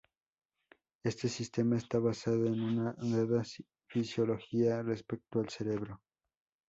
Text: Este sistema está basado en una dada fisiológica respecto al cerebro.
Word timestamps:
Este 1.05 1.29
sistema 1.29 1.77
está 1.77 1.99
basado 1.99 2.47
en 2.47 2.59
una 2.59 2.93
dada 2.93 3.43
fisiológica 3.87 4.81
respecto 4.81 5.39
al 5.41 5.49
cerebro. 5.49 6.01